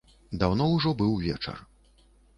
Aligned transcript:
Даўно 0.43 0.65
ўжо 0.77 0.93
быў 1.03 1.13
вечар. 1.27 1.57